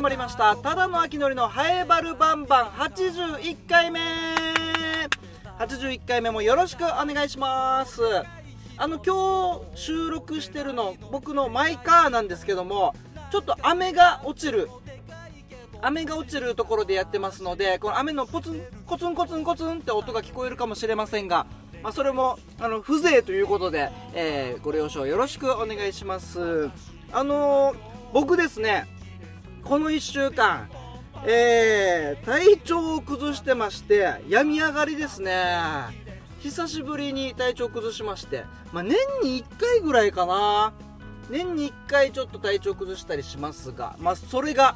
[0.00, 0.56] 始まりました。
[0.56, 2.66] ただの秋のりのハエバルバンバン。
[2.68, 4.00] 81回目。
[5.58, 8.00] 81回目もよろしくお願いします。
[8.78, 12.94] あの今日収録してるの僕のマイカーなんですけども
[13.30, 14.70] ちょっと雨が落ちる。
[15.82, 21.46] 雨が落ちるところでやってますのでこの雨のポツンコツンコツンコツンって音が聞こえるかもしれませんが、
[21.82, 26.70] まあ、それもあの風情ということで、えー、ご了承よろしくお願いします。
[27.12, 27.76] あのー、
[28.14, 28.86] 僕ですね
[29.64, 30.68] この1週間
[31.24, 35.58] えー、体調を崩してまして病み上がりですね。
[36.40, 40.72] 久しぶりに体調崩しまして、まあ、年に1回ぐらいかな。
[41.28, 44.74] 年に1回ちょっと体調崩したりしますが、まあ、それが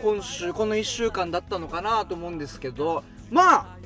[0.00, 3.76] 今週この1週間だったのかなと思うんですけどまあ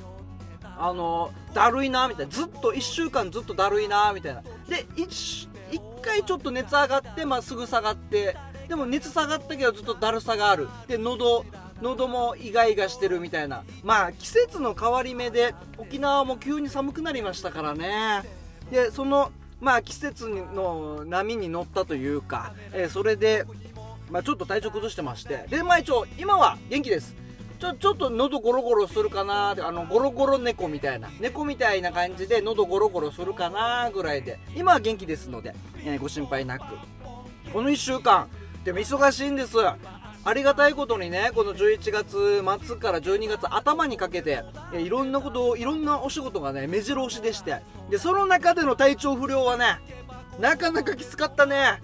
[0.79, 2.33] あのだるいなみたいな。
[2.33, 4.43] ずっと1週間ずっとだるいなみたいな。
[4.69, 8.37] で 1, 1回ちょっと熱上がって、まあ、すぐ下がって
[8.71, 10.69] でも熱下がったけどずっとだるさがある。
[10.87, 11.45] で喉
[11.83, 13.65] 喉もイガイガしてるみたいな。
[13.83, 18.23] まあ季節の変わり目で沖縄も急に寒くなりましたからね。
[18.71, 23.45] でそのまあ季節の波に乗ったというか、えー、それで
[24.09, 25.47] まあ、ちょっと体調崩してまして。
[25.49, 27.17] でまあ一応今は元気です。
[27.59, 31.09] ちょちょっと喉ゴロゴロするかなあのゴロゴロ猫みたいな。
[31.19, 34.39] 猫みたいな感じで喉ゴロゴロするかなぐらいで。
[34.55, 36.65] 今は元気ですので、えー、ご心配なく。
[37.53, 38.29] この1週間
[38.65, 39.57] でも忙しいんです。
[40.23, 44.45] ありがたいことにねこの11月末から12月頭にかけて
[44.75, 47.63] いろんなことをいろんなお仕事がね目白押しでして。
[47.89, 49.79] でその中での体調不良はね
[50.39, 51.81] なかなかきつかったね。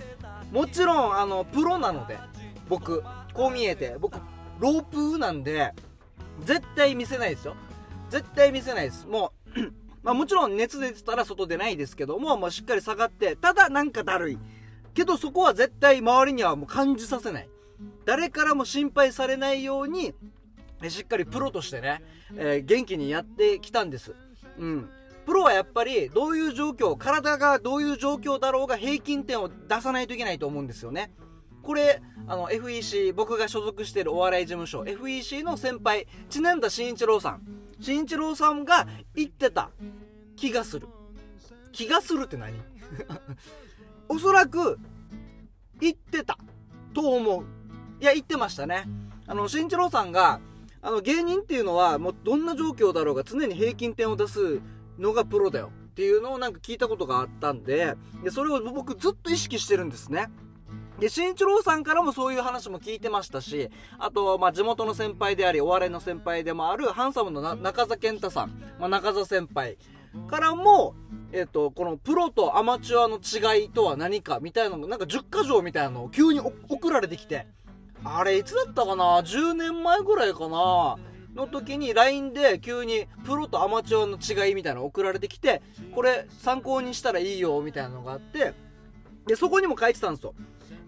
[0.52, 2.18] もちろんあのプロなので
[2.68, 4.18] 僕こう見えて僕
[4.58, 5.72] ロープなんで
[6.44, 7.56] 絶対見せないですよ。
[8.10, 9.06] 絶対見せないです。
[9.06, 9.60] もう
[10.04, 14.38] まあもちろん熱出てたら外出ないですけども、まあ、しっかり下がってただなんかだるい。
[14.96, 17.48] けどそこは絶対周りにはもう感じさせない
[18.04, 20.14] 誰からも心配されないように
[20.88, 22.02] しっかりプロとしてね、
[22.34, 24.14] えー、元気にやってきたんです
[24.58, 24.88] うん
[25.26, 31.10] プロはやっぱりどういう状況、体がどういう状況だろうが平均点を出さないといけないと思うんですよね。
[31.64, 37.42] これ、あの、FEC、僕が所属しているお笑い事務所、FEC の先輩、知念田慎一郎さん。
[37.80, 39.70] 慎一郎さんが言ってた
[40.36, 40.86] 気がする。
[41.72, 42.54] 気がするって何？
[44.08, 44.78] おそらく、
[45.80, 46.38] 言ってた。
[46.94, 47.44] と思う。
[48.00, 48.88] いや、言ってましたね。
[49.26, 50.40] あの、慎一郎さんが、
[50.82, 54.60] あの、芸人っていうのは、もうどんな状況だろうが常に平均点を出す
[54.98, 55.70] のがプロだよ。
[55.86, 60.28] っていうのをなんか聞いたことがあったんででそれを僕ずっと意識してるんですね。
[60.98, 69.76] で、新一郎さんからもそういう話も聞いてましたし、あと、まあ、地元の先輩であり、お笑いの先輩でもある、ハンサムの中澤健太さん、まあ、中澤先輩。
[70.28, 70.94] からも、
[71.32, 77.46] えっ、と、このプロとアマチュアの違いとは何かみたいなのなんか10箇条みたいなのを急に送られてきて、
[78.04, 80.96] あれ、いつだったかな ?10 年前ぐらいかな？
[81.36, 85.62] の時に LINE で急にプロとアマチュアの違いみたいなの送られてきて、
[85.94, 88.54] これ参考にしたらいいよみたいなのがあって、
[89.26, 90.34] で、そこにも書いてたんですよ。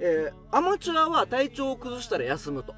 [0.01, 2.75] えー、アマチュアは体調を崩したら休むと。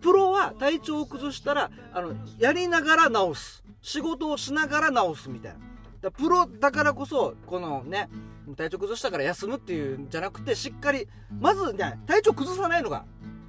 [0.00, 3.64] プロは体調を崩したら、あの、やりながら治す。
[3.82, 5.58] 仕事をしながら治すみたいな。
[6.02, 8.08] だプロだからこそ、このね、
[8.56, 11.08] 体調崩したから休むっていうんじゃなくて、しっかり、
[11.40, 13.04] まずね、体調崩さないのが、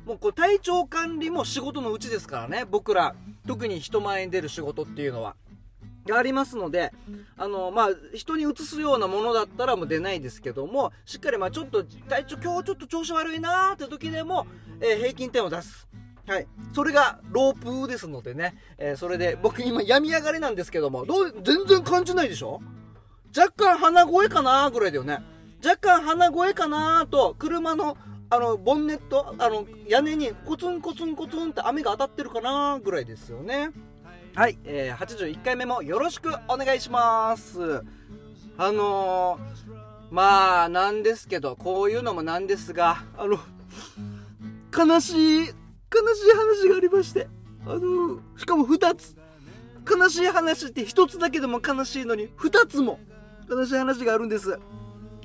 [0.05, 3.15] もうこう体調管理も仕事のうちですからね、僕ら。
[3.47, 5.35] 特に人前に出る仕事っていうのは。
[6.05, 6.91] がありますので、
[7.37, 14.45] あの、まあ、人に移すようなものだったらもう出ないですけども、しっかりまあちょっと、体調、今日ちょっと調子悪いなーって時でも、
[14.81, 15.87] えー、平均点を出す。
[16.27, 16.47] はい。
[16.73, 22.61] それがロープですのでね、えー、それで僕今病み上がりなんですけども、どう、全然感じないでしょ？
[23.35, 25.19] 若干鼻声かなーぐらいだよね。
[25.63, 27.97] 若干鼻声かなーと、車の
[28.29, 33.69] あの、ボンネット、あの、屋根にコツンコツンコツンって雨が当たってるかなぐらいですよね。
[34.33, 37.83] はい、えー、81回目もよろしくお願いします。
[38.57, 39.73] あのー、
[40.09, 43.37] まあ、なんですけど、こういうのもなんですが、あの、
[44.75, 45.53] 悲しい、
[45.93, 47.27] 悲しい話がありまして、
[47.65, 49.15] あのしかも2つ。
[49.85, 52.99] 悲しい話って1つだけでも悲しいのに、2つも。
[53.49, 54.57] 悲しい話があるんです。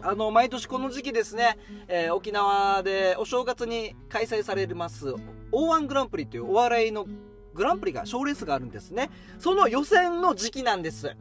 [0.01, 5.13] あの毎年この時期ですね、えー、沖縄でお正月に開催されます
[5.51, 7.05] O1 グランプリというお笑いの
[7.53, 9.11] グランプリが賞レースがあるんですね。
[9.41, 11.17] その予選の時期なんです。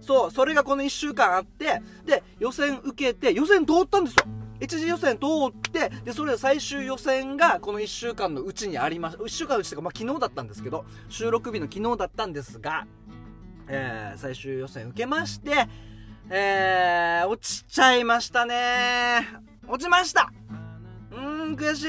[0.00, 4.24] そうそれがこの1週間あってで予選受けて予選通ったんですよ。
[4.62, 12.86] 一次予選通ってでそれで最終予選がこの1週間のうちにありました1週間のうちというか、まあ、昨日だったんですけど収録日の昨日だったんですが、
[13.68, 15.68] えー、最終予選受けまして
[16.30, 19.28] えー、落ちちゃいましたね。
[19.68, 20.32] 落ちました。
[21.10, 21.88] うーん、悔し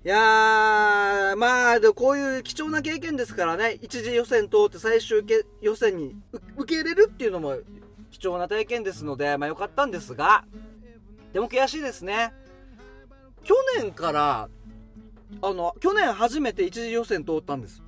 [0.05, 5.23] いやー、まあ、でこういう貴重な経験ですからね、一次予選通って最終
[5.61, 6.15] 予選に
[6.57, 7.57] 受け入れるっていうのも
[8.11, 10.45] 貴重な体験ですので、まあ良かったんですが、
[11.33, 12.33] でも悔しいですね。
[13.43, 14.47] 去年から、
[15.41, 17.81] あの、去年初めて一次予選通ったんです。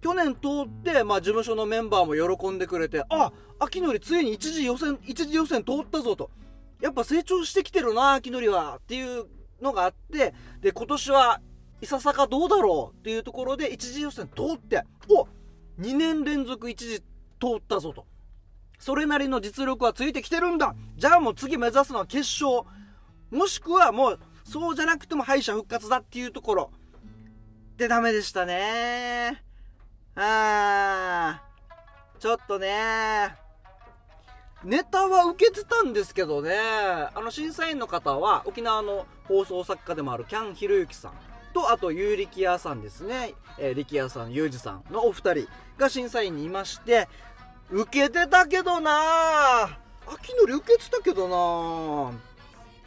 [0.00, 6.30] 去年通って、まあ、事務所のメンバーも喜んでくれて、あ、秋のりついに一次予選、一次予選通ったぞと。
[6.80, 8.76] やっぱ成長してきてるな、秋のりは。
[8.76, 9.26] っていう
[9.60, 10.32] のがあって、
[10.62, 11.40] で、今年は
[11.80, 15.26] いささかどうだろうっていうところで一次予選通って、お
[15.80, 17.00] !2 年連続一次
[17.40, 18.06] 通ったぞと。
[18.78, 22.66] それなりの実力はついてきてるんだじゃあもう次目指すのは決勝。
[23.30, 26.70] もしくはもう、そうじゃなくても敗者復活だっていうところ。
[27.76, 29.42] で、ダメでしたね
[30.16, 33.36] あー、ちょっとね
[34.64, 41.12] ネタは受けてたんですけどね、あの審査員の方は沖縄の放送作家でもあるキャン・ヒロユキさん
[41.58, 43.34] と、あと、ゆうりきやさんですね。
[43.58, 47.08] えー、力也さん、ゆうじさんのお二人が審査員にいまして、
[47.70, 49.64] 受けてたけどな
[50.06, 52.18] 秋のり受けてたけどな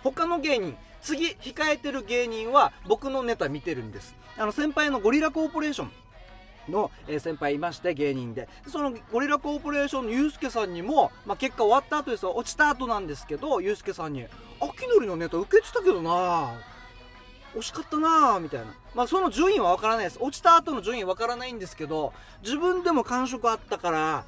[0.01, 4.15] 他の芸人、次控えてる芸人は僕のネタ見てるんです。
[4.37, 5.91] あの、先輩のゴリラコーポレーション。
[6.69, 14.25] の、先輩いまして芸人でそのゴリラコーポレーションのユうスケさんにも、まあ、結果終わった後ですよ落ちた後なんですけどユうスケさんに
[14.61, 16.53] 「秋のりのネタ受けてたけどな
[17.55, 18.67] 惜しかったなみたいな。
[18.93, 20.17] まあその順位はわからないです。
[20.21, 22.13] 落ちた後の順位わからないんですけど、
[22.43, 24.25] 自分でも感触あったから、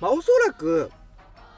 [0.00, 0.90] まあおそらく、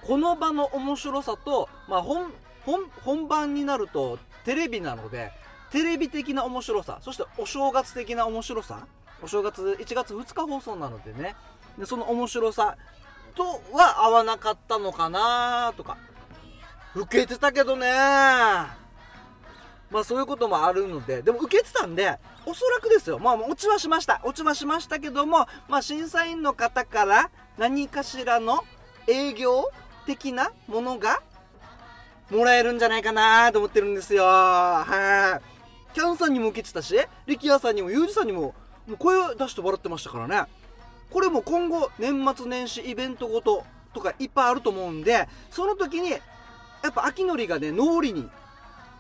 [0.07, 2.33] この場の面白さと、まあ本、
[2.65, 5.33] 本、本番になるとテレビなので、
[5.71, 8.87] テレビ的な面白さ、そしてお正月的な面白さ、
[9.23, 11.35] お正月1月2日放送なのでね、
[11.79, 12.77] でその面白さ
[13.35, 15.97] とは合わなかったのかなとか、
[16.95, 17.91] 受けてたけどね
[19.91, 23.19] まあそういうこともあるので、でも受けてたんで、おそらくですよ。
[23.19, 24.21] まあ落ちはしました。
[24.25, 28.65] 落ちはしましたけども、まあ審査員の方から何かしらの
[29.07, 29.71] 営業
[30.07, 31.23] 的なものが
[32.31, 34.25] もらえるんじゃないかなと思ってるんですよ。
[34.25, 35.95] はい。
[35.95, 36.95] キャンさんにも受けてたし、
[37.27, 38.55] 力也さんにも、ユージさんにも、
[38.87, 40.51] もう声を出してもらってましたからね。
[41.11, 46.19] これも今後、年末年始イベントごととかいっぱいあると思うんで、その時に、や
[46.91, 48.29] っぱ秋のりがね、脳裏に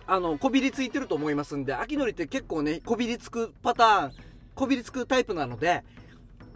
[0.06, 4.12] あの、こびりついてると思いますんで、秋のりって結構ね、こびりつくパターン、
[4.54, 5.82] こびりつくタイプなので、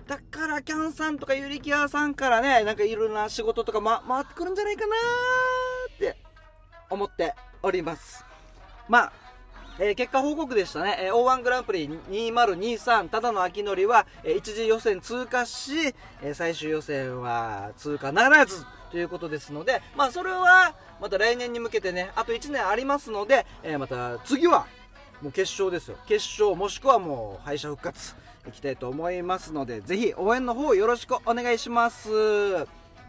[0.07, 6.17] だからキャンさんとかユリキアさんからね、なんかいろんな仕事とか、ま、回ってくるんじゃないかなーって
[6.91, 8.25] 思っております。
[8.89, 9.13] まあ、
[9.79, 24.67] えー、結果報告でしたね、えー、O1 グランプリ2023ただの秋のりは、えー、一次予選通過し、え、最終予選は通過ならずということですので、まあそれはまた来年に向けてね、あと1年ありますので、えー、また次は
[25.23, 25.97] もう決勝ですよ。
[26.07, 28.15] 決勝もしくはもう敗者復活
[28.49, 32.09] いきたいと思いますので、ぜひ応援の方よろしくお願いします。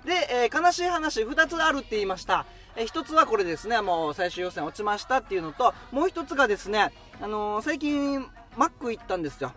[0.05, 2.45] で、えー、悲しい話2つあるって言いました。
[2.75, 8.25] え、1つはこれですね、もう最終予選落ちましたっていうのと、もう1つがですね、あのー、最近
[8.57, 9.53] マック行ったんですよ。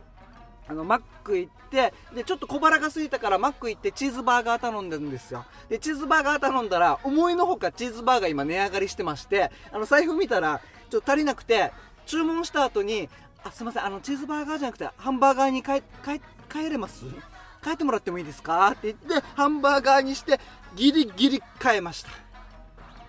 [0.67, 5.45] あの、マック行って、で、ちょっと小腹が空いたからマック行ってチーズバーガー頼んでるんですよ。
[5.69, 11.73] で、チーズバーガー頼んだら、思いのほかチーズバーガー今値上がりしてまして、あの、財布見たら、ちょっと足りなくて、
[12.07, 13.09] 注文した後に、
[13.43, 15.83] あ、すいません、あの、チーズバーガーじゃなくて、ハンバーガーに変え、
[16.71, 17.05] れます？
[17.63, 18.69] 変えてもらってもいいですか？
[18.69, 20.41] って言って、ハンバーガーにして、
[20.75, 22.11] ギリギリ変えました。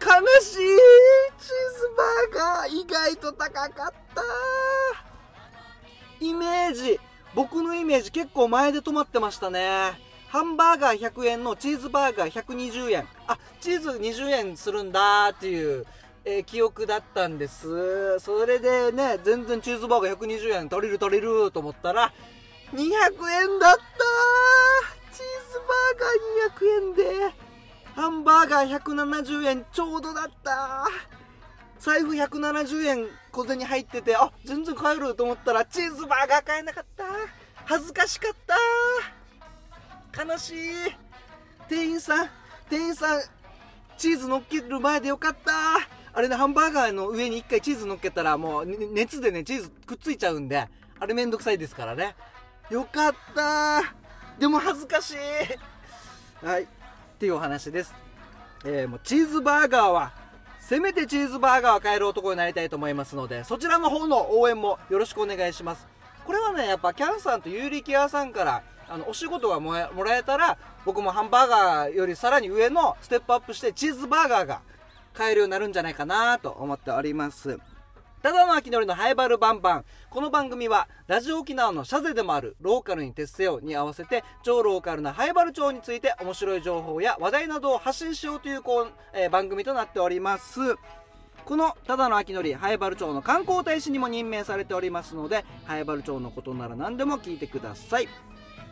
[0.02, 0.56] 悲しい！
[0.56, 0.70] チー
[1.80, 4.22] ズバーガー意外と高かった。
[6.20, 7.00] イメージ。
[7.36, 9.94] 僕のイメージ結構前で止まってましたね。
[10.30, 13.08] ハンバーガー100円のチーズバーガー120円。
[13.28, 15.86] あ、チーズ20円するんだっていう
[16.28, 22.12] えー記憶だったんですそれでね全然チーズバーガー120円足りる足りると思ったら
[22.74, 23.80] 200円だった
[25.14, 27.36] チーズバーガー200円で
[27.94, 30.88] ハンバーガー170円ちょうどだった
[31.86, 37.04] 財布170円小銭入っててあ全然買えると思ったらチーズバーガー買えなかった。
[37.66, 38.36] 恥ずかしかっ
[40.16, 40.26] た。
[40.26, 40.56] 悲しい。
[41.70, 42.30] 店員さん
[42.72, 43.22] 店員さん
[44.00, 45.52] チーズ乗っける前でよかった。
[46.12, 50.68] あれねハンバーガーの上に一回チーズ乗っけたらもう熱でねチーズくっついちゃうんで
[51.00, 52.16] あれめんどくさいですからね。
[52.72, 53.94] よかった。
[54.40, 56.44] でも恥ずかしい。
[56.44, 56.64] はい。
[56.64, 56.68] っ
[57.20, 57.94] ていうお話です。
[58.66, 60.25] えーもうチーズバーガーは
[60.68, 65.88] せめてチーズバーガーを買える男になりたいと思いますのでそちらの方の応援もよろしくお願いします
[66.26, 74.62] これはねやっぱキャンさんとユーリケアさんからあのお仕事がもらえたら僕もハンバーガーよりさらに上のステップアップしてチーズバーガーが
[75.14, 77.60] 買えるようになるんじゃないかなと思っております
[78.24, 79.86] ただの秋のりのハイバルバンバン。
[80.16, 90.62] この番組は、ラジオ沖縄のシャゼでもある、ローカルに徹せよに合わせて、超ローカルなハイバル町について面白い情報や話題などを発信しようというこう、えー番組となっております。
[91.44, 98.08] このただの秋のりハイバル町の観光大使にも任命されておりますのでハイバル町のことなら何でも聞いてください、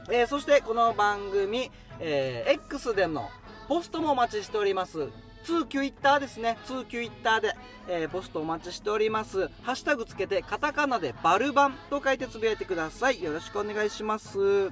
[0.09, 1.69] えーそしてこの番組、
[1.99, 3.29] えー X での
[3.67, 5.09] ポストもお待ちしております
[5.43, 6.57] 通キュイッターですね。
[6.65, 7.53] 通キュイッターで、
[7.87, 9.49] えーポストお待ちしております。
[9.61, 13.21] ハッシュタグつけてカタカナでバルバンと書いてつぶやいてください。
[13.21, 14.71] よろしくお願いします。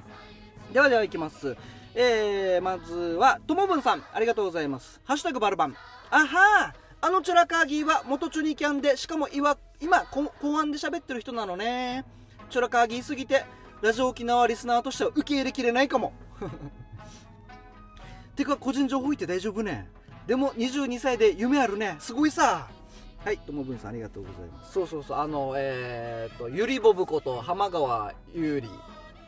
[0.72, 1.56] ではではいきます。
[1.94, 5.00] えー、まずはともぶんさんありがとうございます。
[5.04, 5.76] ハッシュタグバルバン。
[6.10, 12.04] あはーあのチュラカーギーは元チュニキャンでしかもいわ今公安で喋ってる人なのね。
[12.48, 13.44] チュラカーギーすぎて
[13.82, 16.12] ラジオ沖縄リスナーとしては受け入れきれないかも。
[18.36, 19.90] てか個人情報言って大丈夫ね。
[20.26, 21.96] でも22歳で夢あるね。
[21.98, 22.68] すごいさ。
[23.24, 24.72] はいともぶんさんありがとうございます。
[24.72, 28.68] そうそうそうあのえー、っとゆりぼぶこと浜川ゆり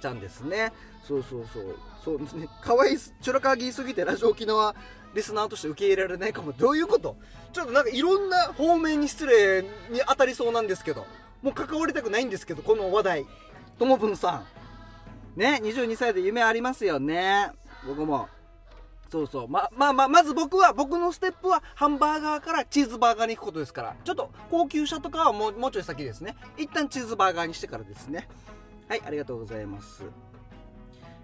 [0.00, 0.72] ちゃんですね。
[1.06, 1.76] そうそうそう。
[2.04, 4.74] そうですね可愛いすチュラカーギーすぎてラジオ沖縄
[5.14, 6.52] リスナーとして受け入れられないかも。
[6.52, 7.16] どういうこと？
[7.52, 9.68] ちょっとなんかいろんな方面に失礼に
[10.08, 11.06] 当たりそうなんですけど。
[11.42, 13.26] もう関わりたくないんですけどこの話題。
[13.78, 14.16] ともぶん。
[14.16, 14.44] さ
[15.36, 17.52] んね22歳で夢ありますよね。
[17.86, 18.28] 僕も。
[19.10, 19.48] そうそう。
[19.48, 23.96] ままあまあまず僕は僕のステップはハンバーガーからチーズバーガーに行くことですから。
[24.04, 26.36] ちょっと高級車とかはもうもうちょい先ですね。
[26.56, 28.28] 一旦チーズバーガーにしてからですね。
[28.88, 30.04] はいありがとうございます。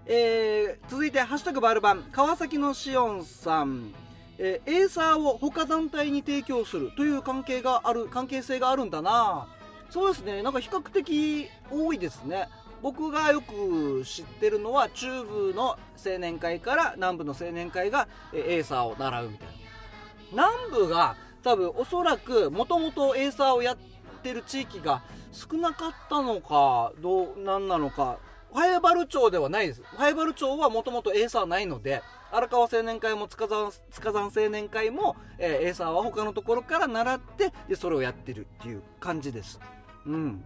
[0.05, 3.93] えー続いて「ハッシュタグバルバン」川崎のしおんさん、
[4.37, 6.91] えーエーサーを他団体に提供する。
[6.95, 9.47] という関係がある関係性があるんだな。
[9.89, 10.41] そうですね。
[10.41, 12.47] なんか比較的多いですね。
[12.81, 19.53] 僕がよく知ってるのは中部の青年会から南部の青年会がエーサーを習うみたいな。
[20.31, 23.77] 南部が多分おそらくもともとエーサーをやっ
[24.23, 28.17] てる地域が少なかったのかどうなんなのか。
[28.53, 29.81] ハイバル町ではないです。
[29.83, 39.59] ハイバル町はもともとエーサーないので荒川青年会も塚山塚山青年会も、えーエーサーは他のところから習ってでそれをやってるっていう感じです。
[40.05, 40.43] うん。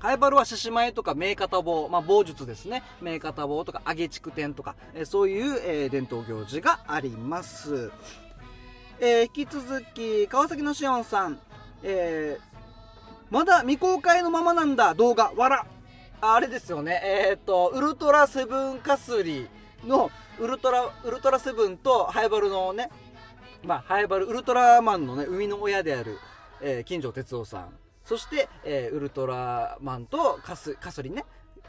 [0.00, 2.82] ハイバルは獅子舞とか名方棒、まあ、棒術ですね。
[3.00, 7.90] 名方棒とか揚げ竹天とか、えそういう、え伝統行事があります、
[9.00, 11.40] えー引き続き川崎のしおんさん、
[11.82, 12.48] えー
[13.30, 15.66] まだ未公開のままなんだ動画わら
[16.20, 17.00] あれですよね。
[17.04, 19.48] えっ、とウルトラセブンカスリ
[19.84, 22.88] のウルトラウルトラセブンとハイバルのね
[23.64, 26.18] まあハイバルウルトラマンのね生みの親である、
[26.62, 27.87] えー金城哲夫さん。
[28.08, 31.26] そして、えーウルトラマンとカスカスリね。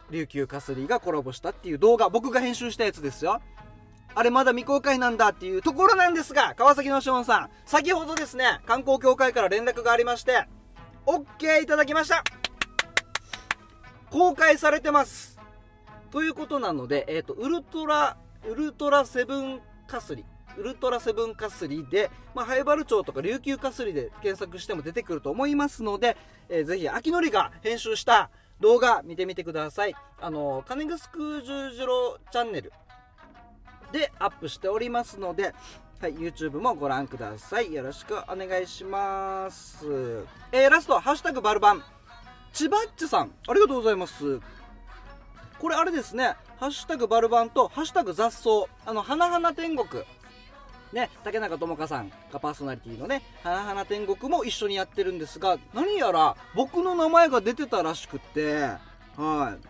[0.10, 2.08] 琉球カスリがコラボしたっていう動画。
[2.08, 3.42] 僕が編集したやつですよ。
[4.16, 7.50] あれまだ未公開なんだっていうところなんですが川崎のショーンさん。
[7.66, 10.48] 先ほどですね観光協会から連絡がありまして
[11.06, 12.24] OK いただきました。
[14.10, 15.38] 公開されてます。
[16.10, 18.18] ということなので、えっ、と、ウルトラ、
[18.50, 20.24] ウルトラセブンカスリ、
[20.60, 26.18] ウルトラセブンカスリで、まあ、ハイバル町とか琉球カスリで検索しても出てくると思いますので、
[26.50, 29.96] えーぜひ、秋のりが編集した動画見てみてください。
[30.20, 32.74] あの、金グスク十字路チャンネル
[33.94, 35.56] でアップしておりますので、
[36.02, 37.74] はい、YouTube もご覧ください。
[37.74, 39.86] よろしくお願いします。
[40.52, 41.84] えーラスト、ハッシュタグバルバン。
[42.52, 44.40] 千葉っちさん、ありがとうございます。
[45.60, 48.50] これあれですね、ハッシュタグバルバンとハッシュタグ雑草、
[48.86, 50.04] あの、花々天国。
[50.94, 58.70] ね、竹中智香さんがパーソナリティのね、花々天国も一緒にやってるんですが、何やら僕の名前が出てたらしくって、
[59.16, 59.68] はい。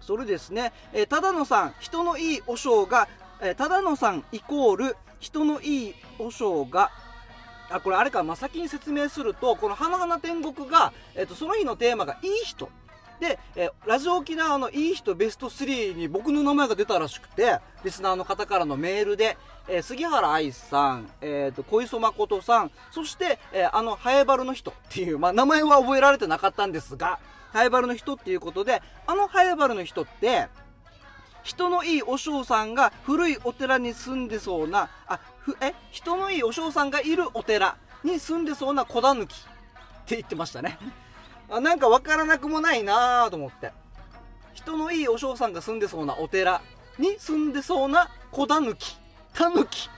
[0.00, 3.08] それですね、えー、ただのさん、人のいいお尚が、
[3.40, 6.90] えー、ただのさんイコール、人のいいお尚が、
[7.70, 12.68] あこれあれか、まあ、先に説明するとこの「花々天国が」えっと、その日のテーマが「いい人」
[13.20, 19.36] で、えーラジオ沖縄のいい人ベスト3に僕の名前が出たらしくてリスナーの方からのメールで、
[19.68, 27.18] えー杉原愛さん、えー、と小磯誠さんそして、えーあのハエバルの人っていう、まあ、名前は覚えられてなかったんですが
[27.52, 30.48] ハエバルの人っていうことであのハエバルの人って
[31.44, 40.78] 人のいいお嬢さんが古いお寺に住んでそうなあふえ人のいいお嬢さんがいるお寺に住んでそうな小狸って言ってましたね。
[41.50, 43.72] あなんか分からなくもないなと思って。
[44.54, 46.62] 人のいいお嬢さんが住んでそうなお寺
[46.98, 48.96] に住んでそうな小狸
[49.34, 49.90] タヌキ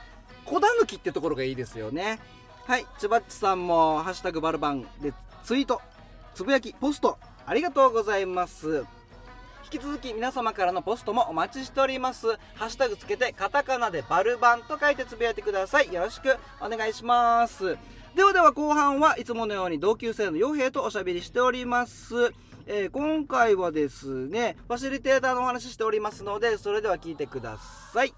[0.44, 2.18] 小狸ってところがいいですよね。
[2.66, 2.86] はい。
[2.98, 5.12] ちばっちさんも「ハッシュタグバルバン」で
[5.44, 5.80] ツイート
[6.34, 7.18] つぶやきポスト。
[7.46, 8.84] ありがとうございます。
[9.64, 12.28] 引き続き皆様からのポストもお待ちしております。
[12.54, 15.92] ハッシュタグつけてカタカナでバルバンと書いてつぶやいてください。
[15.92, 17.76] よろしくお願いします。
[18.16, 22.32] ではでは後半はいつものように同級生の傭兵とおしゃべりしております。
[22.66, 27.58] えー今回はですねファシリテーターのお話ししておりますのでそれでは聞いてくだ
[27.92, 28.14] さい。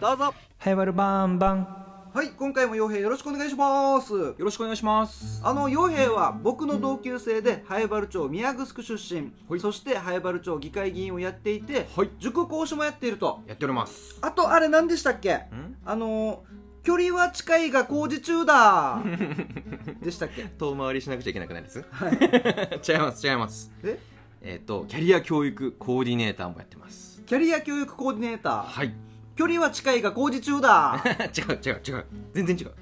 [0.00, 0.32] どうぞ。
[0.56, 1.66] ハイバルバンバン。
[2.14, 4.12] はい今回も傭兵よろしくお願いします。
[4.14, 5.40] よろしくお願いします。
[5.44, 9.58] あの傭兵は僕の同級生で灰原町宮城出身、はい。
[9.60, 12.10] そして灰原町議会議員をやっていて、はい。
[12.20, 13.40] 塾講師もやっていると。
[13.48, 14.16] やっております。
[14.22, 15.34] あとあれ何でしたっけ？
[15.34, 15.76] ん？
[15.84, 16.44] あの
[16.82, 19.02] 距離は近いが工事中だ。
[20.02, 20.44] でしたっけ？
[20.44, 22.12] 遠回りしなくちゃいけなくないですはい。
[22.88, 23.70] 違います違います。
[23.82, 23.98] え？
[24.42, 27.22] えっ、とキャリア教育コーディネーターもやってます。
[27.26, 28.62] キャリア教育コーディネーター？
[28.64, 28.94] はい。
[29.36, 31.02] 距離は近いが工事中だ。
[31.36, 32.04] 違う違う違う。
[32.34, 32.72] 全然違う。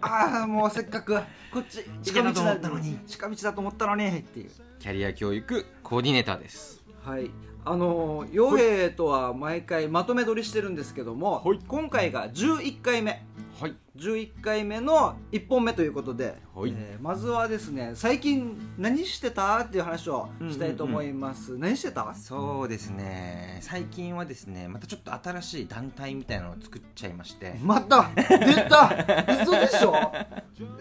[0.00, 1.14] ああもうせっかく。
[1.52, 2.98] こっち近道だと思ったのに。
[3.06, 4.08] 近道だと思ったのに。
[4.18, 4.50] っていう。
[4.78, 6.82] キャリア教育コーディネーターです。
[7.02, 7.30] はい
[7.66, 11.58] あの傭兵とは毎回まとめ撮りしてるんですけども、はい。
[11.66, 13.24] 今回が11回目。
[13.58, 13.74] はい。
[13.96, 16.74] 11回目の1本目ということで、はい。
[16.76, 22.14] えーまずはですね最近何してたっていう話をしたいと思います、何してた？
[22.14, 23.58] そうですね。
[23.62, 27.54] 最近はですねまたちょっと新しい団体みたいなのを作っちゃいまして。
[27.62, 28.10] また？
[28.14, 29.42] 出た？
[29.42, 29.94] 嘘でしょ？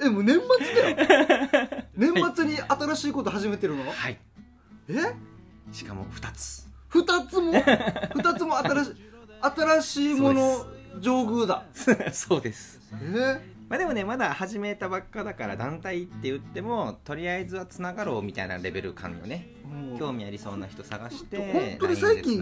[0.02, 1.86] えもう年末だよ。
[1.96, 4.20] 年末に新しいこと始めてるの、はい。
[4.90, 4.94] え？
[5.72, 7.54] しかも2つ二つも
[8.16, 8.96] 二つも新しい
[9.42, 10.66] 新しいもの
[11.00, 11.64] 上宮だ。
[12.14, 12.80] そうです。
[13.02, 13.54] え？
[13.68, 19.50] まあでもねまだ始めたばっかだから団体って言ってもとりあえずはつながろうみたいなレベル感よね。
[19.98, 22.40] 興味ありそうな人探して本当に最近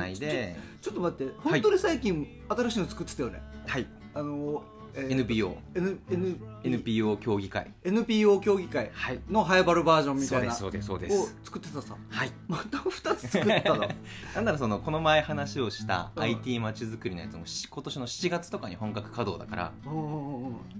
[0.81, 3.87] ちょっと待って本当に最近新しいの作ってたよね、はい。
[4.13, 7.71] あの、えー NPO N N NPO 協議会。
[7.83, 9.19] NPO 協議会はい。
[9.29, 10.53] のハイバルバージョンみたいな。
[10.53, 11.95] そうですそうですそうでをす作ってたさ。
[12.09, 12.31] はい。
[12.47, 13.89] また2つ作ったの。
[14.35, 16.23] なんだろうそのこの前話をしたうん。
[16.23, 19.71] IT まちづくりのやつもし今年の7月とかに本格稼働だから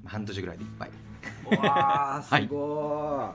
[0.05, 0.89] 半年ぐらいでいっぱい。
[0.89, 3.29] うんわあすご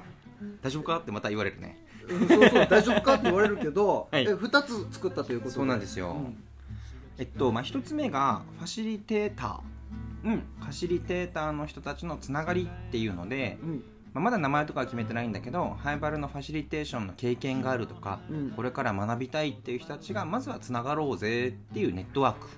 [0.62, 1.84] 大丈夫かってまた言われるね。
[2.08, 4.24] そうそう大丈夫かって言われるけど、 はい。
[4.24, 5.54] え2つ作ったということで。
[5.56, 6.12] そうなんですよ。
[6.12, 6.36] うん。
[7.18, 9.60] えっとまあ一つ目がファシリテーター
[10.26, 10.42] うん。
[10.60, 13.84] ファシリテーターの人たちのつながりっていうので、うん。
[14.12, 18.50] まあ、まだ名前とかは決めてないんだけどハイバルのファシリテーションの経験があるとか、うん。
[18.50, 22.48] これから学びたいっていう人たちがまずはつながろうぜっていうネットワーク。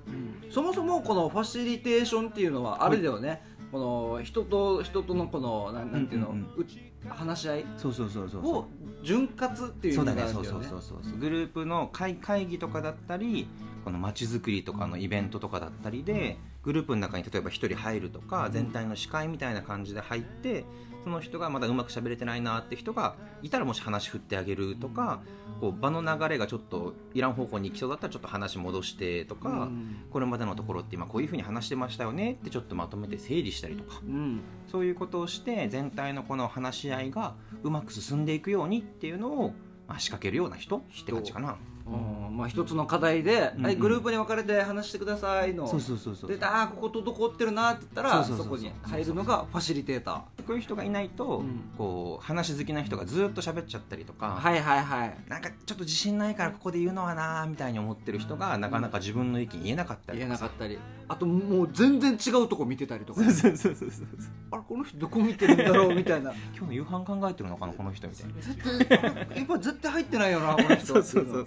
[0.50, 6.66] そもそもこのファシリテーションっていうのはあれだよね、この人と人とのこのなんなんていうの、うんうんう
[7.08, 7.66] 話し合い？
[7.76, 8.68] そうそうそうそうを
[9.02, 11.18] 潤滑っていう意そう味だねそうだそうそうそう。
[11.18, 13.48] グループの会会議とかだったり
[13.84, 20.66] この街づくりとかのイベントとかだったりでグループの中に例えば1人入るとか全体の司会みたいな感じで入って
[21.02, 25.22] その人がまだうまく喋れてないなって人がいたらもし話振ってあげるとか
[25.62, 30.04] こう場の流れがちょっといらん方向に行きそうだったらちょっと話戻してとか、うん。
[30.10, 34.00] これまでのところって今こういうふうに話してましたよねってちょっとまとめて整理したりとか。
[34.06, 34.40] うん。
[34.70, 39.54] そういうことをして全体のこの話し合いがうまく進んでいくようにっていうのを、
[39.88, 41.56] まあ、仕掛けるような人って感じかな。
[41.92, 42.36] うん。
[42.36, 43.58] まあ一つの課題で、うん。
[43.58, 43.64] うん。
[43.66, 45.66] はい、グループに分かれて話してくださいの。
[45.66, 46.36] そうそうそうそう。
[46.36, 48.58] でああここ滞ってるなって言ったらそうそうそうそう。
[48.58, 50.44] そこに入るのがファシリテーター。
[50.46, 51.60] こういう人がいないと、うん。
[51.76, 55.16] こう話好きな人がずっと喋っちゃったりとか、はいはいはい。
[55.28, 60.78] なんかちょっと自信ないからここで言うのはなーみたいに思ってる人がなかなか自分の意見言えなかったり言えなかったり。
[61.08, 63.22] あともう全然違うとこ見てたりとか。
[63.24, 64.06] そうそうそうそうそう。
[64.50, 66.32] あれこの人どこ見てるんだろうみたいな。
[66.56, 68.34] 今日の夕飯考えてるのかなこの人みたいな。
[68.40, 71.42] 絶対今絶対入ってないよなこの人そうそうそうう。
[71.42, 71.46] ん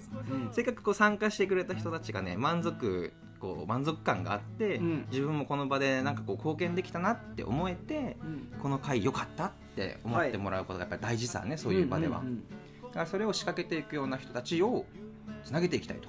[0.52, 5.06] せっかくこう参加してくれた人たちがね満足こう満足感があって、うん。
[5.10, 8.60] 自分もこの場でなんかこう貢献できたなって思えてうん。
[8.60, 12.22] この回良かったって思ってもらうことがやっぱり大事さね、そういう場では、
[12.84, 14.84] だからそれを仕掛けていくような人たちを
[15.44, 16.08] つなげていきたいと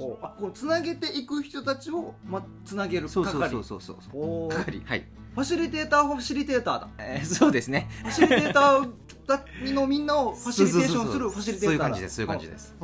[0.00, 4.12] おあこうつなげていく人たちを、ま、つなげるそう係そうそうそうそう。
[4.14, 4.64] おー。
[4.64, 6.80] 係はい、ファシリテーターファシリテーター。
[6.80, 7.88] だえー そうですね。
[8.02, 8.90] ファシリテーター
[9.26, 11.68] だのみんなを ファシリテーションするファシリテーターだ。
[11.68, 12.14] そういう感じです。
[12.16, 12.76] そういう感じです。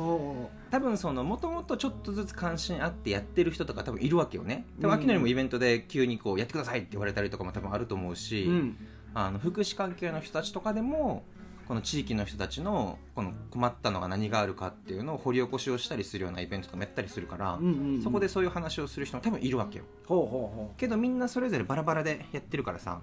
[0.71, 4.65] 多分そのもともとちょっとずつ関心あってやってる人とか多分いるわけよね。
[4.79, 8.77] でもうん秋野にもイベントで急にこうやってくださいって言われたりとかも多分あると思うし、うん。
[9.13, 11.23] あの福祉関係の人たちとかでも
[11.67, 17.59] この地域の人たちのこの困ったのが何があるかっていうのを掘り起こしをしたりするようなイベントとかもやったりするから、
[18.03, 19.85] そこでそういう話をする人も多分いるわけよ。
[20.05, 23.01] ほうほうほけどみんなそれぞれバラバラでやってるからさ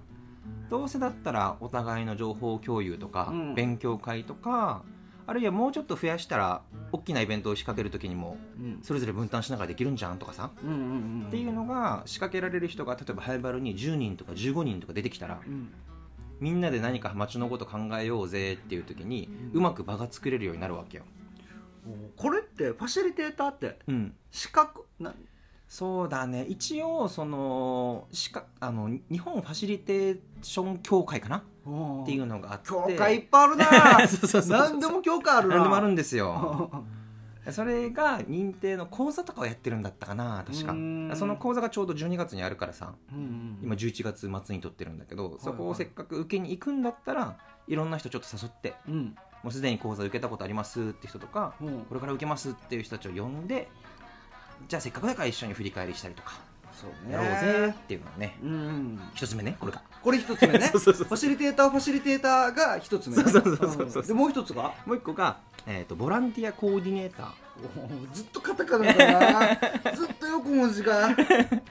[0.69, 3.55] どうせだったらお互いの情報共有とか、うん。
[3.55, 4.83] 勉強会とか
[5.25, 8.37] あるいはもうちょっと増やしたら大きなイベントを仕掛ける時にも
[8.81, 15.69] それぞれ分担しながらできるんじゃんとかさ、っていうのが仕掛けられる人が例えばハイバルに10人とか15人とか出てきたらうん
[16.43, 21.05] みんなで何か街のこと考えようぜっていう時にうまく場が作れるようになるわけよ、
[21.87, 24.83] おこれってファシリテーターってうん、資格？
[24.99, 25.13] な
[25.69, 26.45] そうだね。
[26.49, 31.37] 一応そのしかあの日本ファシリテーション協会かな？
[31.37, 32.67] っていうのがあって。
[32.67, 33.65] 教会いっぱいあるな。
[34.49, 35.55] 何でも教会あるな。
[35.55, 36.69] 何でもあるんでですよ
[37.51, 40.73] それが認定の講座とかをやってるんだったかな確か。
[41.15, 49.15] その講座がちょうど12月にあるからさ今今11月末に撮ってるんだけどそこをせっかく受けに行くんだったらいろんな人ちょっと誘ってうん。
[49.43, 51.79] もうすでに講座受けたことありますって人とかうん。
[51.85, 53.67] これから受けますっていう人たちを呼んで
[54.69, 56.33] じゃあせっかくだから一緒に振り返りしたりとか
[56.73, 58.99] そうやろうぜっていうのをねうん。
[59.13, 59.81] 一つ目ねこれが。
[60.01, 60.67] これ一つ目ね。
[60.73, 67.43] そうそうそうファシリテーターファシリテーターが一つ目ねそうそうそうそうそうんでもう一つがもう一個が、えー、とボランティアコーディネーター
[68.11, 71.15] ずっとカタカナだなずっと横文字が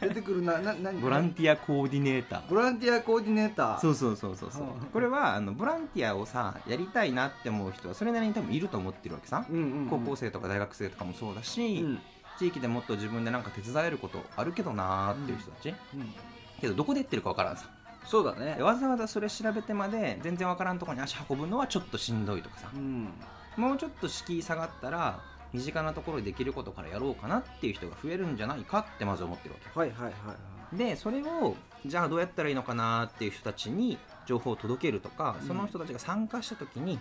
[0.01, 11.99] 出てくるなな何ボランティアコーディネーターボランティアコーディネーターそうそうそうそうそううんこれはあのボランティアをさやりたいなって思う人はそれなりに多分いると思ってるわけさ、うんうんうん高校生とか大学生とかもそうだし、うん
[12.43, 16.13] 地域でもっと自分でなんか手伝えることあるけどなーっていう人たち、うん。
[16.61, 17.71] けどどこでやってるかわからんさ。
[18.05, 18.57] そうだね。
[18.57, 22.69] でわざわざそれ調べてまで全然わからんところに足運ぶのはちょっとしんどいとかさ。
[22.75, 23.13] うん。
[23.57, 25.21] もうちょっと敷居下がったら
[25.53, 29.79] 身近なところでできることからやろうかなっていう人が増えるんじゃないかってまず思ってるわけ。
[29.79, 30.35] はいはいはいは
[30.75, 30.77] い。
[30.77, 31.55] でそれを
[31.87, 35.47] じゃあどうやったらいいのかなっていう人たちに情報を届けるとか、うん。
[35.47, 36.99] その人たちが参加した時に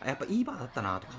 [0.00, 1.14] あやっぱいい場だったなとか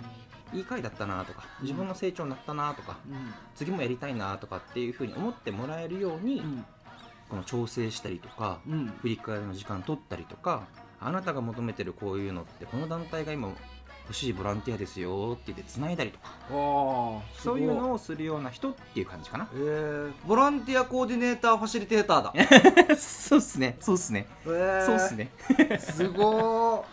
[0.54, 1.66] いい回だったなとかうん。
[1.66, 3.34] 自分の成長になったなとか、うん。
[3.56, 6.66] 次もやりたいなとかっていうふうに思ってもらえるように、うん。
[7.30, 8.88] この調整したりとかうん。
[9.02, 10.68] 振り返りの時間取ったりとか
[11.00, 13.50] あなたが求めてるこういうのってこの団体が今
[14.12, 16.32] 欲しいボランティアですよって言って繋いだりとか
[17.34, 19.48] そういうのをするような人っていう感じかな。
[19.54, 22.96] えー、ボランティアコーディネーターファシリテーターだ。
[22.98, 23.78] そうっすね。
[23.80, 24.28] そうっすね。
[24.46, 24.86] えー。
[24.86, 25.32] そうっすね。
[25.80, 26.84] すごー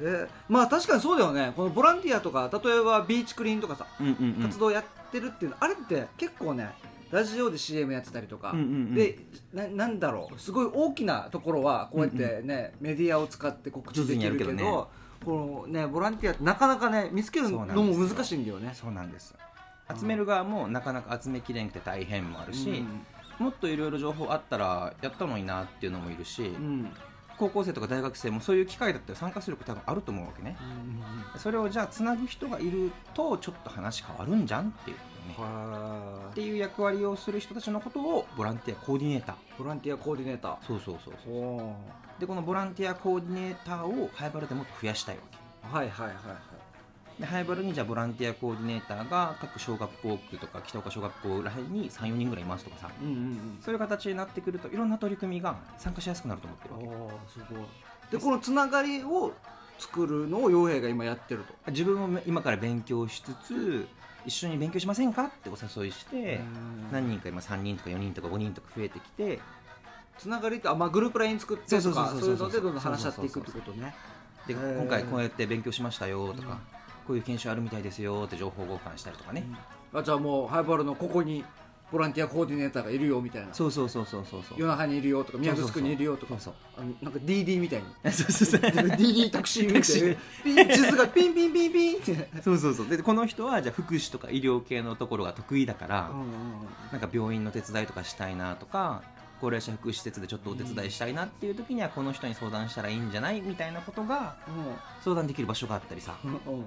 [0.00, 1.52] えーまあ確かにそうだよね。
[1.56, 4.42] このボランティアとか例えばビーチクリーンとかさうんうんうん。
[4.42, 6.70] 活動やってるっていうの、あれって結構ね
[7.10, 8.94] ラジオで CM やってたりとか、うんうんうん。
[8.94, 9.18] で
[9.52, 10.40] ななんだろう。
[10.40, 14.86] すごい大きなところはこうやってね、メディアを使って告知できるけど上手にやるけどね。
[15.24, 18.72] このねボランティアってなかなかね見つけるのも難しいんだよね。
[18.74, 19.34] そうなんです。
[19.98, 22.84] 集める側もなかなか集めきれんくて大変もあるし、
[23.38, 26.92] もっといろいろ情報あったらやったのになっていうのもいるし、うんうん
[27.40, 30.56] 高校生とか大学生もそういう機会だったら参加すること多分あると思うわけね。
[31.38, 35.02] それをじゃあつなぐ人がいるとちょっと話変わるんじゃんっていうこ
[35.36, 39.36] とねはっていう役割をする人たちのことをボランティアコーディネーター。
[39.58, 40.56] ボランティアコーディネーター。
[40.66, 41.76] そうそうそうそうお
[42.18, 45.38] でこのボランティアコーディネーターをハイバルでもっと増やしたいわけ。
[45.76, 46.49] はいはいはいはい
[47.20, 52.90] でハイバルにじゃあボランティアコーディネーターが各小学校区とか北岡小学校らへんに34人ぐらいいますとかさ。
[53.02, 53.58] うんうんうん。
[53.60, 56.86] そういう形になってくるといろんな取り組みが参加しやすくなると思ってるわけ。
[56.86, 57.64] おーすごい。
[58.10, 59.34] でこのつながりを
[59.78, 61.70] 作るのを傭兵が今やってると。
[61.70, 63.86] 自分も今から勉強しつつ
[64.24, 66.40] 一緒に勉強しませんかってお誘いして
[66.90, 69.40] 何人か今3人とか4人とか5人とか増えてきて
[70.18, 73.94] つながりってあ、まあ、グループライン作ってとかそういうのでどんどん話し合っていくってことね。
[74.46, 76.79] で今回こうやって勉強しましたよとか、うん
[77.10, 79.44] こういう研修あるみたいですよって情報交換したりとかね、
[79.92, 81.44] あじゃあもうハイバルのここに
[81.90, 83.52] ボランティアコーディネーターがいるよみたいな。
[83.52, 84.58] そうそうそうそうそうそう。
[84.60, 88.12] 夜中にいるよとか宮城区にいるよとかそうそうあのなんか DD みたいに。
[88.12, 89.72] そうそうそう DD タクシーみ
[90.54, 96.30] たいに地図がピンピンピンピンってそうそうそうでこの人はじゃあ福祉とか医療系のところが得意だから、うんうんうん
[96.92, 99.02] なんか病院の手伝いとかしたいなとか
[99.40, 104.36] 高齢者福祉施設でちょっとお手伝いしたいなっていう時にはこの人に相談したらいいんじゃないみたいなことが
[105.02, 106.64] 相談できる場所があったりさうんうん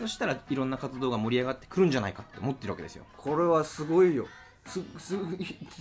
[0.00, 3.04] そしたらいろんな活動が盛り上がってくるんじゃないかって思ってるわけですよ。
[3.16, 4.26] これはすごいよ。
[4.66, 5.18] すすっ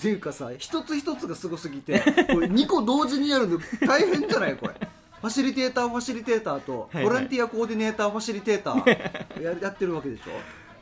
[0.02, 4.56] ていうかさ一つ一つがすごすぎてこれ2個同時にやるの大変じゃない？
[4.58, 4.74] これ。
[5.22, 8.88] ファシリテーターファシリテーターとボランティアコーディネーターファシリテーター
[9.44, 10.32] ややってるわけでしょ？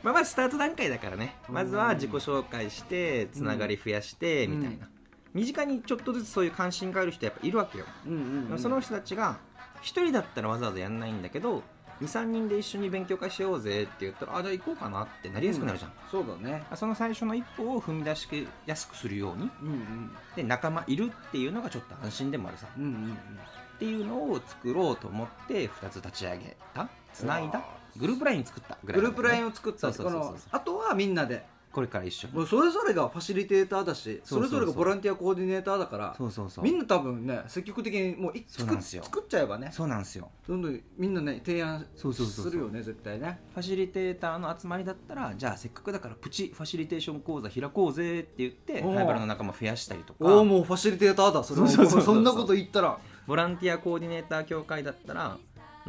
[0.02, 1.34] まあまずスタート段階だからね。
[1.48, 4.86] まずは自己紹介してつながり増やしてみたいな、
[5.34, 8.58] 身近にちょっとずつそういう関心がある人やっぱいるわけよ、うんうんうん。
[8.60, 9.38] その人たちが
[9.82, 11.64] 一人だったらわざわざやんないんだけど
[12.00, 16.64] 23人で一緒に勉強会しようぜって言ったらあじゃあ行こうかなってなりやすくなるじゃん、そうだね。
[16.74, 18.28] その最初の一歩を踏み出し
[18.66, 19.50] やすくするように。
[19.62, 22.66] うんうんで仲間いるっていうのがちょっと安心でもあるさ。
[22.76, 23.12] うんうんうん。
[23.12, 26.88] っていうのを作ろうと思って2つ立ち上げた？
[27.12, 27.62] つないだ？
[27.96, 31.44] グループライン作ったぐらいグループラインをを作ったそうそうそうそうあとはみんなで
[31.78, 32.26] これから一緒。
[32.26, 34.48] にもうそれぞれがファシリテーターだしそうそうそう。
[34.48, 36.64] それぞれがボランティアコーディネーターだからそうそうそう。
[36.64, 39.04] みんな多分ね積極的にもういうなんですよ。
[39.04, 39.70] 作っちゃえばね。
[39.72, 40.28] そうなんですよ。
[40.48, 42.44] どんどんみんなね提案そうそうそうそう。
[42.46, 43.38] するよね絶対ね。
[43.54, 48.94] ファシリテーターの集まりだったらじゃあせっかくだからプチファシリテーション講座開こうぜって言っておー。
[48.96, 50.24] ハイバルの仲間増やしたりとか。
[50.24, 51.68] おおもうファシリテーターだそれは。
[51.68, 52.14] そうそうそうそう。
[52.16, 52.98] そんなこと言ったら。
[53.28, 55.38] ボランティアコーディネーター協会だったら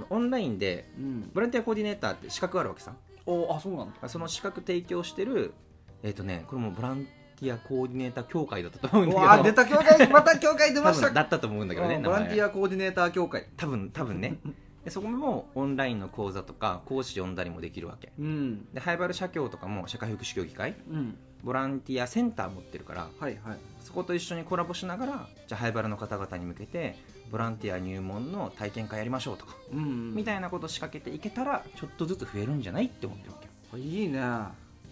[0.09, 1.31] オンラインでうん。
[1.33, 2.93] ボランティアコーディネーターって資格あるわけさ。
[3.25, 5.53] おあそうなんだその資格提供してる
[6.03, 7.05] えっ、とねこれもボラン
[7.39, 9.25] ティアコーディネーター協会だったと思うんだけど。
[9.25, 11.07] うわ出た協会 また協会出ま多した。
[11.07, 13.45] 分だったと思うんだけどねうんボランティアアコーディネーター協会。
[13.57, 14.37] 多分多分ね。
[14.83, 18.11] でそこもオンラインの講座とか講師呼んだりもできるわけ。
[18.17, 18.65] うん。
[18.73, 20.75] でハイバル社協とかも社会福祉協議会。
[20.89, 21.17] うん。
[21.43, 23.57] ボランティアセンター持ってるからはいはい。
[23.81, 26.97] そこと一緒にコラボしながらじゃあハイバルの方々に向けて
[27.31, 30.15] ボランティア入門の体験会やりましょうとか、うんうん。
[30.15, 33.37] みたいなこと仕掛けていけたらちょっとずつ増えるんじゃないって思ってるわ
[33.71, 33.83] けよ。
[33.83, 34.19] いいね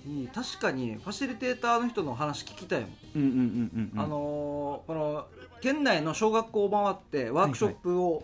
[0.07, 5.27] いい確かにファシリテーターの人の話聞きたいもん、うんうんうんうんあのーこの
[5.59, 8.23] 県内の小学校を回ってワークショップを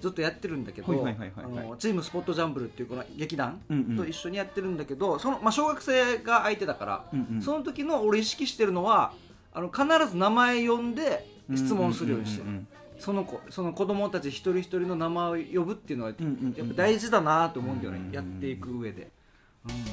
[0.00, 0.92] ずっとやってるんだけど
[1.78, 3.96] チームスポットジャンブルっていうこの劇団うんうん。
[3.96, 7.42] と一緒にやってるんだけど、そのまあ、小学生が相手だから、うんうん。
[7.42, 9.12] その時の俺意識してるのは
[9.54, 12.68] あの必ず名前呼んで質問するようにしてる、んん
[12.98, 19.08] その子その子供たち一人一人の名前を呼ぶっていうのはうんうんうんやっぱ大事だなと思うんだよね、うんやっていく上で、うん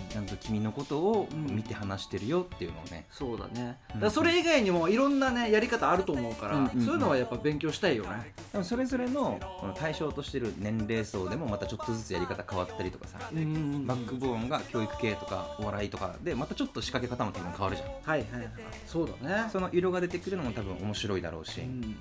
[0.09, 1.55] ちゃんと君のことをうん。
[1.55, 3.99] 見て話してるよっていうのをね、そうだね、うん。
[4.01, 8.33] だそれ以外にもいろんなねやり方あると思うから、そういうのはやっぱ勉強したいよね。
[8.51, 17.89] でもそれぞれのこの対象としてる年齢層でもまたちょっとずつやり方変わったりとかさ、うんバックボーンが教育系とかお笑いとかでまたちょっと仕掛け方も多分変わるじゃん。
[17.89, 18.51] はいはいはい。
[18.85, 19.49] そうだね。
[19.51, 21.95] その色が出てくるのも多分面白いだろうし、うん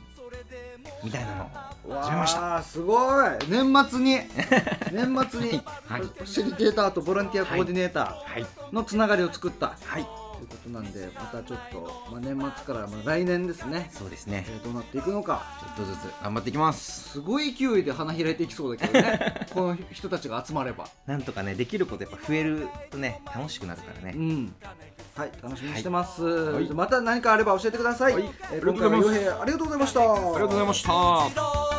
[1.02, 1.50] みたいなの。
[1.94, 2.56] わ始めました。
[2.56, 3.28] あすごい。
[3.48, 4.18] 年末に
[4.92, 6.26] 年末にはい。
[6.26, 8.42] シリテーターとボランティアコーディネータはい。
[8.42, 9.74] ーのつながりを作った。
[9.84, 10.04] はい。
[10.40, 14.46] ということなんでまたちょっと、まあ、年末からまあ来年ですね、そうですね。
[14.48, 15.42] えーどうなっていくのか。
[15.76, 17.10] ちょっとずつ頑張っていきます。
[17.10, 19.46] すごい勢いで花開いていきそうだけどね。
[19.52, 20.86] この人たちが集まれば。
[21.06, 24.54] なんとかねできることやっぱ増えるとね楽しくなるからね、うん
[25.20, 26.70] はい楽しみにしてます、はい。
[26.70, 28.30] また何かあれば教えてください、はい。
[28.52, 29.14] えー今回はありがとうございます。
[29.16, 30.00] 洋平ありがとうございました。
[30.00, 30.88] ありがとうございました。
[30.88, 31.69] 白